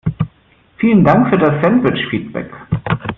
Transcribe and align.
Vielen 0.77 1.03
Dank 1.03 1.29
für 1.29 1.37
das 1.37 1.61
Sandwich-Feedback! 1.63 2.49